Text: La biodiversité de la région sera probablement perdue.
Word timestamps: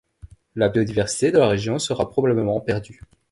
La 0.55 0.67
biodiversité 0.69 1.31
de 1.31 1.37
la 1.37 1.47
région 1.47 1.77
sera 1.77 2.09
probablement 2.09 2.59
perdue. 2.59 3.03